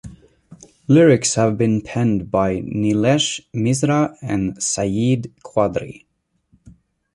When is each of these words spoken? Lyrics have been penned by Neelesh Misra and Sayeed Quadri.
Lyrics 0.87 1.35
have 1.35 1.59
been 1.59 1.79
penned 1.79 2.31
by 2.31 2.61
Neelesh 2.61 3.39
Misra 3.53 4.17
and 4.23 4.57
Sayeed 4.57 5.31
Quadri. 5.43 6.07